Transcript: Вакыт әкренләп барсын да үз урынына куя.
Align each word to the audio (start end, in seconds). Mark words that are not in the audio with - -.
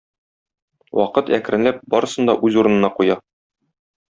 Вакыт 0.99 1.29
әкренләп 1.37 1.83
барсын 1.97 2.31
да 2.33 2.37
үз 2.49 2.59
урынына 2.63 2.91
куя. 3.01 3.21